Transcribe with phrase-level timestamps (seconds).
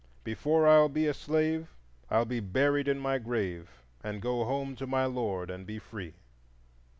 [0.23, 1.67] Before I'll be a slave
[2.09, 6.15] I'll be buried in my grave, And go home to my Lord And be free."